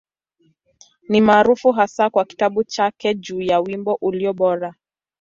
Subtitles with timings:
[1.09, 4.75] Ni maarufu hasa kwa kitabu chake juu ya Wimbo Ulio Bora.